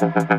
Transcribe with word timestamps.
Ha 0.00 0.08
ha 0.14 0.26
ha. 0.28 0.35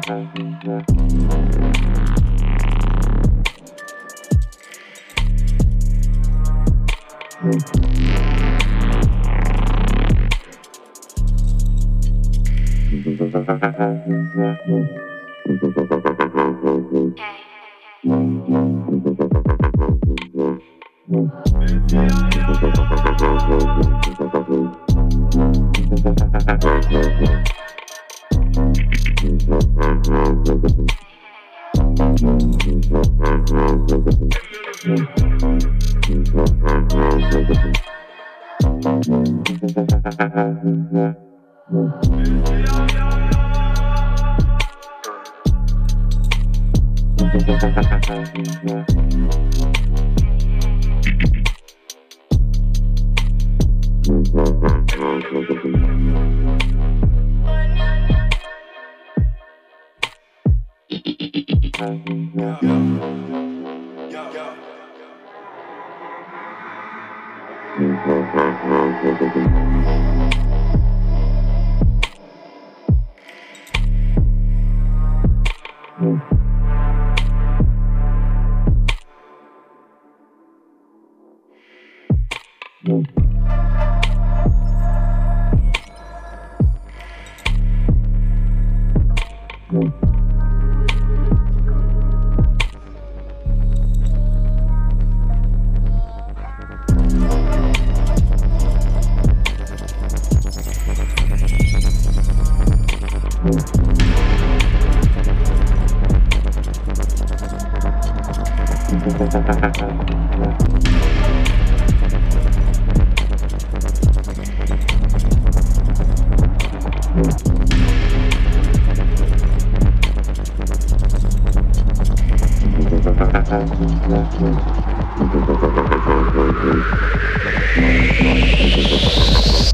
Thank 123.69 124.41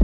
you. 0.00 0.03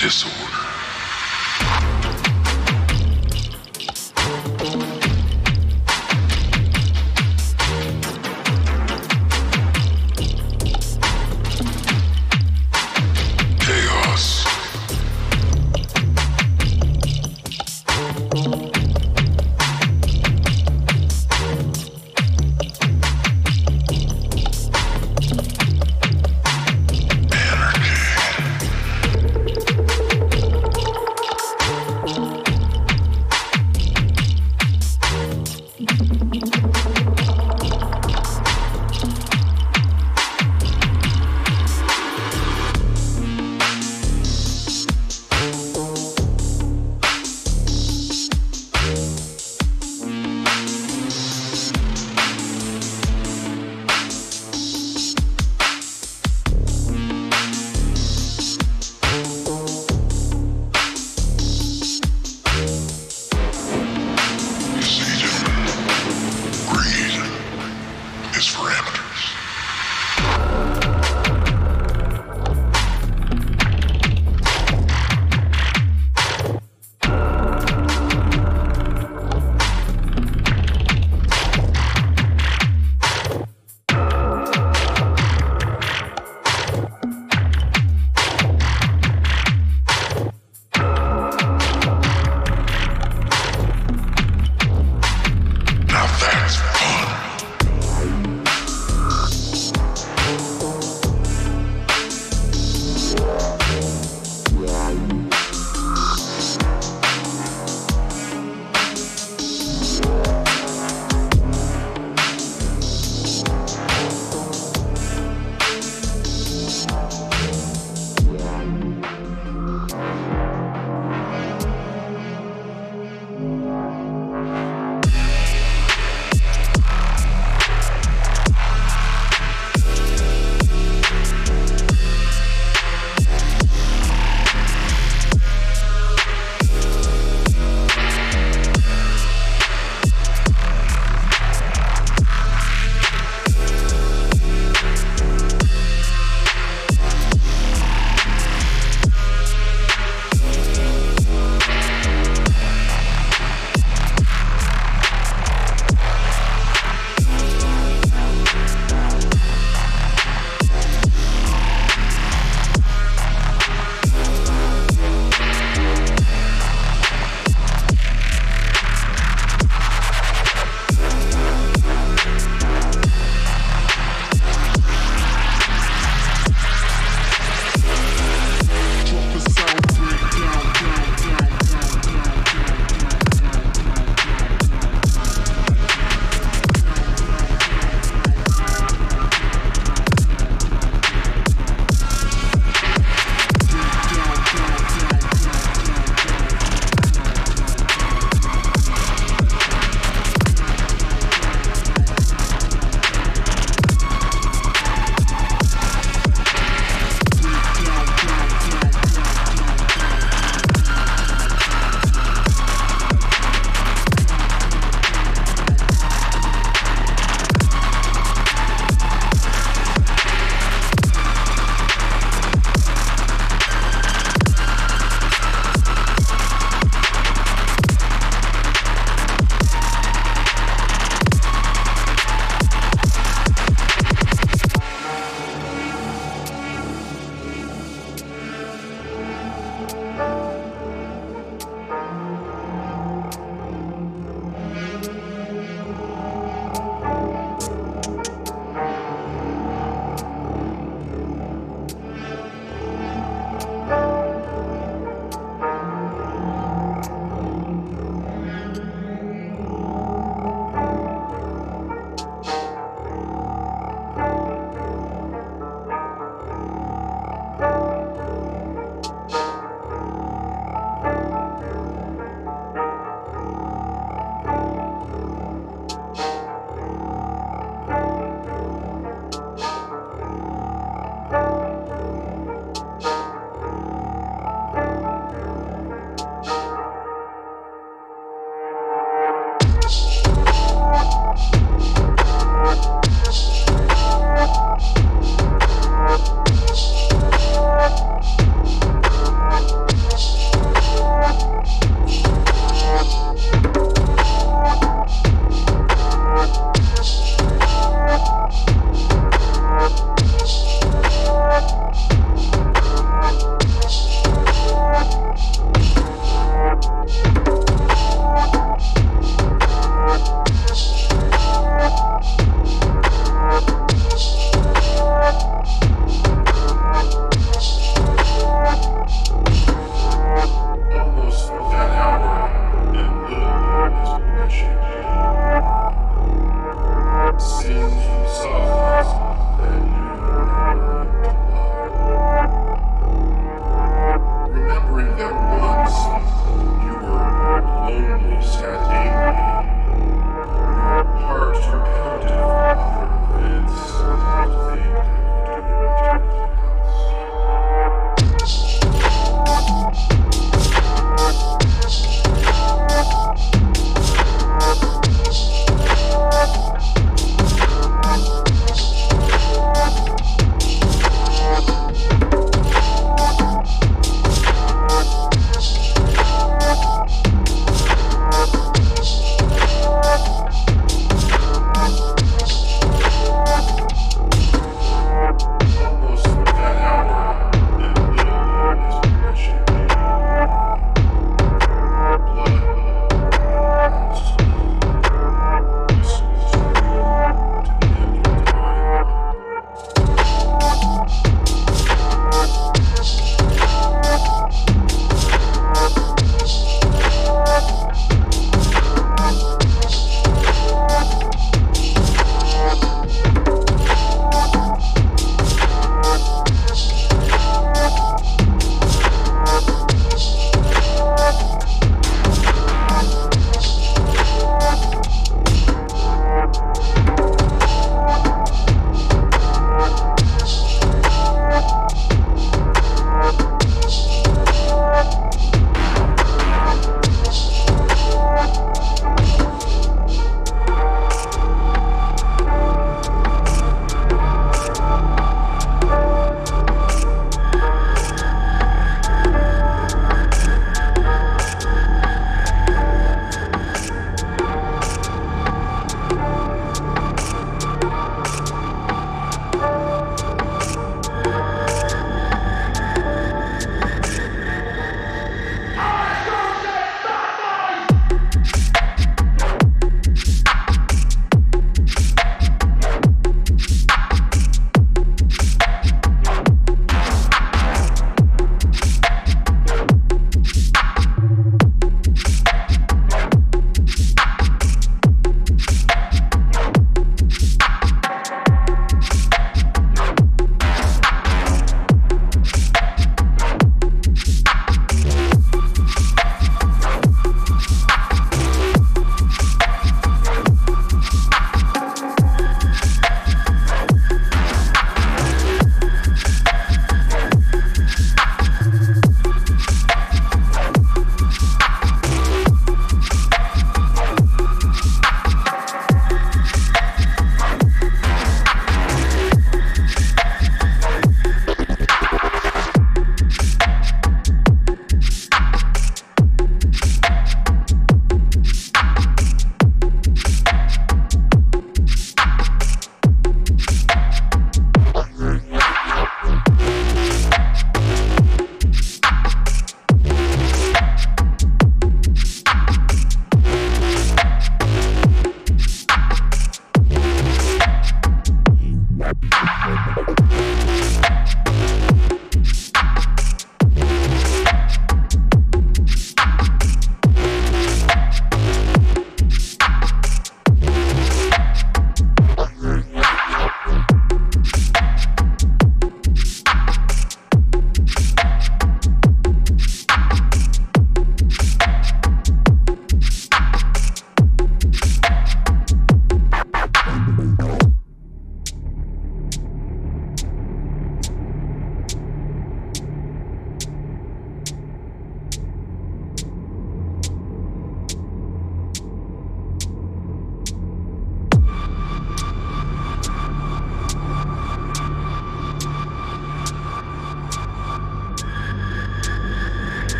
Disorder. 0.00 1.87